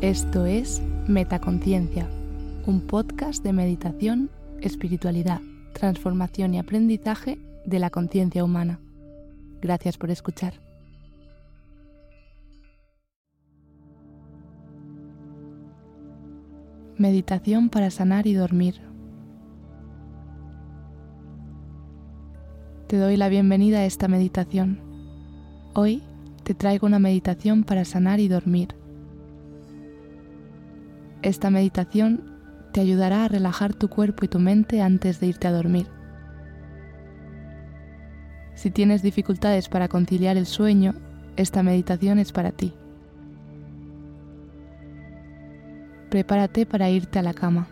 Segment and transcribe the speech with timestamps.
[0.00, 2.06] Esto es Metaconciencia,
[2.66, 4.30] un podcast de meditación,
[4.60, 5.40] espiritualidad,
[5.72, 8.78] transformación y aprendizaje de la conciencia humana.
[9.60, 10.54] Gracias por escuchar.
[16.96, 18.80] Meditación para sanar y dormir.
[22.86, 24.78] Te doy la bienvenida a esta meditación.
[25.74, 26.04] Hoy
[26.44, 28.76] te traigo una meditación para sanar y dormir.
[31.22, 32.22] Esta meditación
[32.72, 35.88] te ayudará a relajar tu cuerpo y tu mente antes de irte a dormir.
[38.54, 40.94] Si tienes dificultades para conciliar el sueño,
[41.36, 42.72] esta meditación es para ti.
[46.10, 47.68] Prepárate para irte a la cama.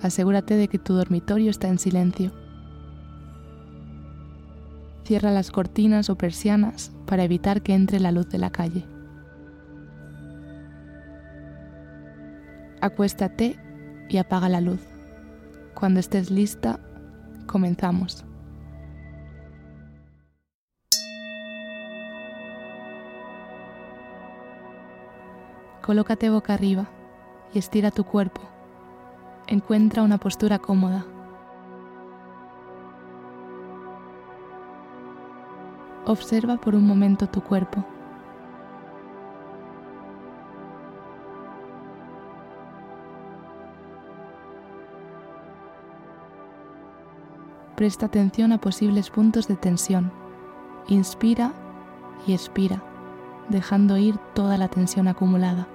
[0.00, 2.32] Asegúrate de que tu dormitorio está en silencio.
[5.04, 8.93] Cierra las cortinas o persianas para evitar que entre la luz de la calle.
[12.84, 13.56] Acuéstate
[14.10, 14.86] y apaga la luz.
[15.72, 16.78] Cuando estés lista,
[17.46, 18.26] comenzamos.
[25.80, 26.84] Colócate boca arriba
[27.54, 28.42] y estira tu cuerpo.
[29.46, 31.06] Encuentra una postura cómoda.
[36.04, 37.93] Observa por un momento tu cuerpo.
[47.84, 50.10] Presta atención a posibles puntos de tensión.
[50.88, 51.52] Inspira
[52.26, 52.82] y expira,
[53.50, 55.68] dejando ir toda la tensión acumulada.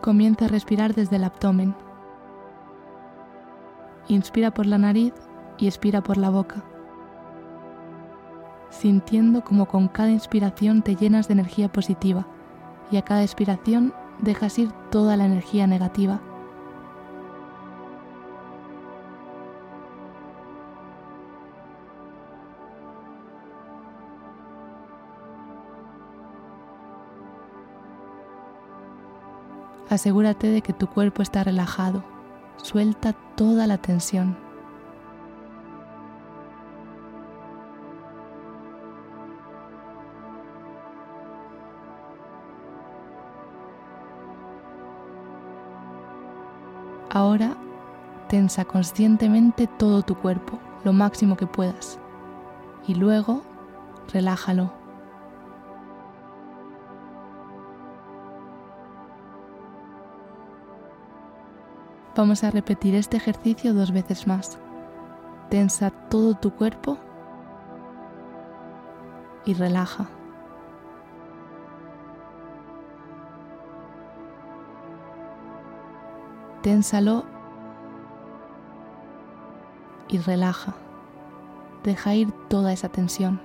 [0.00, 1.74] Comienza a respirar desde el abdomen.
[4.06, 5.14] Inspira por la nariz
[5.58, 6.62] y expira por la boca,
[8.70, 12.26] sintiendo como con cada inspiración te llenas de energía positiva
[12.90, 16.20] y a cada expiración dejas ir toda la energía negativa.
[29.88, 32.04] Asegúrate de que tu cuerpo está relajado.
[32.58, 34.47] Suelta toda la tensión.
[47.10, 47.56] Ahora
[48.28, 51.98] tensa conscientemente todo tu cuerpo, lo máximo que puedas,
[52.86, 53.42] y luego
[54.12, 54.72] relájalo.
[62.14, 64.58] Vamos a repetir este ejercicio dos veces más.
[65.50, 66.98] Tensa todo tu cuerpo
[69.46, 70.08] y relaja.
[76.62, 77.24] Ténsalo
[80.08, 80.74] y relaja.
[81.84, 83.40] Deja ir toda esa tensión.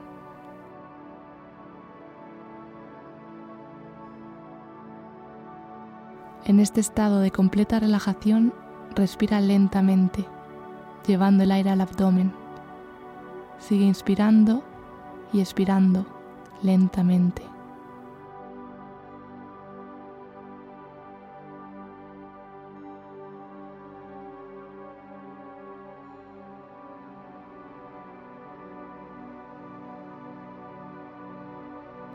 [6.46, 8.54] En este estado de completa relajación
[8.96, 10.24] Respira lentamente,
[11.08, 12.32] llevando el aire al abdomen.
[13.58, 14.64] Sigue inspirando
[15.32, 16.06] y expirando
[16.62, 17.53] lentamente.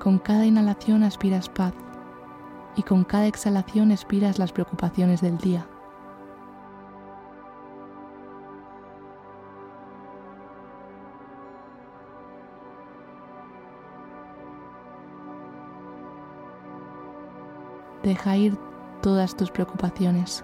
[0.08, 1.74] Con cada inhalación aspiras paz
[2.76, 5.68] y con cada exhalación expiras las preocupaciones del día.
[18.02, 18.56] Deja ir
[19.02, 20.42] todas tus preocupaciones.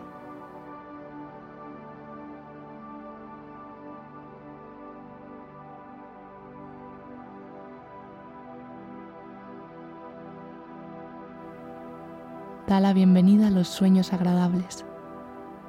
[12.66, 14.86] Da la bienvenida a los sueños agradables.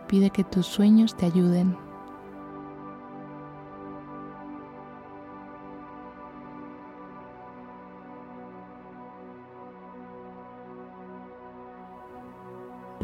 [0.08, 1.78] Pide que tus sueños te ayuden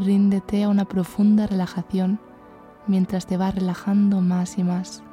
[0.01, 2.19] ríndete a una profunda relajación
[2.87, 5.03] mientras te vas relajando más y más.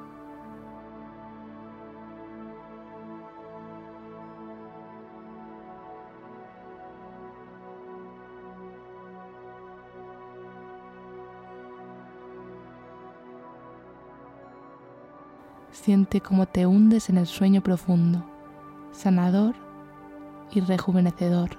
[15.82, 18.24] Siente cómo te hundes en el sueño profundo,
[18.90, 19.54] sanador
[20.50, 21.50] y rejuvenecedor.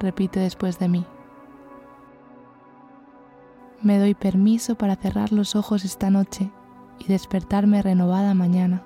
[0.00, 1.06] Repite después de mí.
[3.82, 6.50] Me doy permiso para cerrar los ojos esta noche
[6.98, 8.82] y despertarme renovada mañana.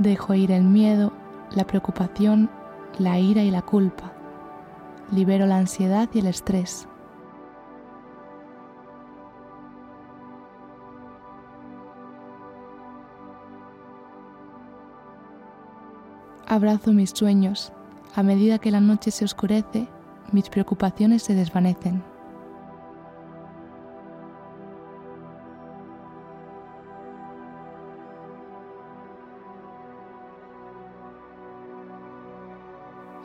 [0.00, 1.12] Dejo ir el miedo,
[1.50, 2.48] la preocupación,
[2.98, 4.14] la ira y la culpa.
[5.12, 6.88] Libero la ansiedad y el estrés.
[16.46, 17.70] Abrazo mis sueños.
[18.14, 19.86] A medida que la noche se oscurece,
[20.32, 22.09] mis preocupaciones se desvanecen.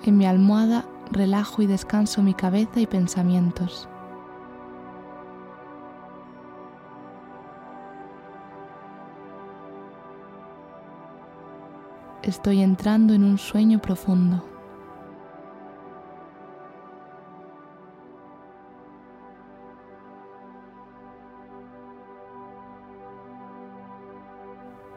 [0.06, 3.90] En mi almohada relajo y descanso mi cabeza y pensamientos.
[12.22, 14.44] Estoy entrando en un sueño profundo.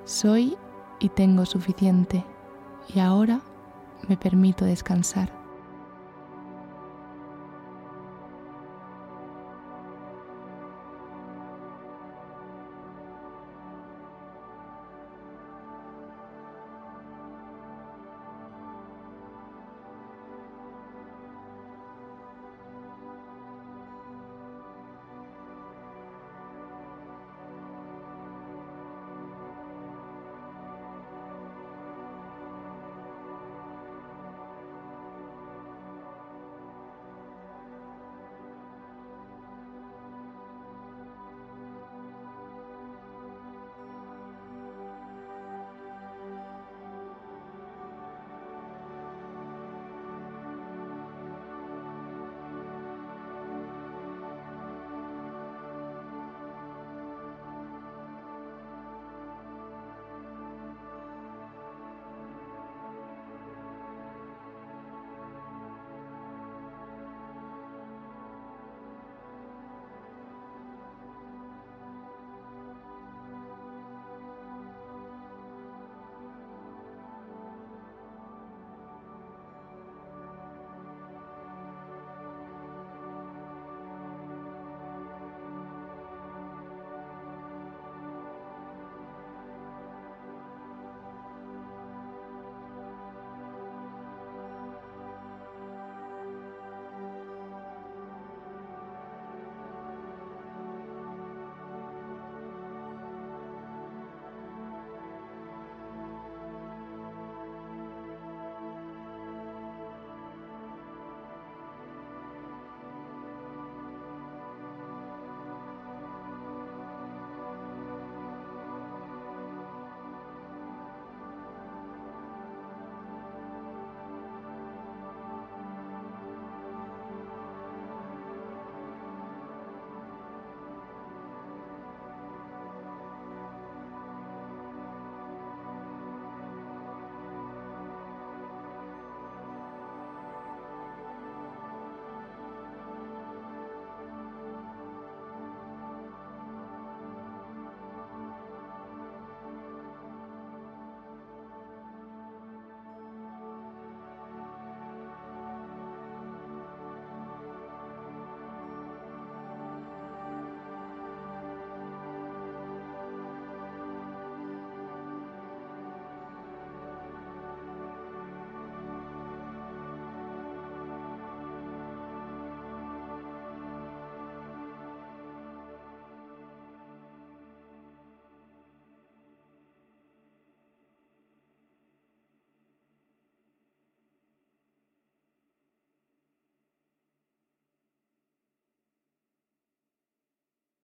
[0.04, 0.58] Soy
[0.98, 2.26] y tengo suficiente
[2.94, 3.40] y ahora
[4.08, 5.37] me permito descansar.